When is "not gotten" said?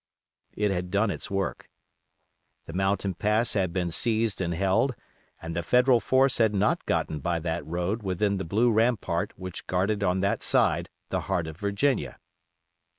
6.55-7.19